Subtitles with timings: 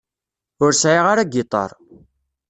[0.63, 1.69] Ur sɛiɣ ara agiṭar.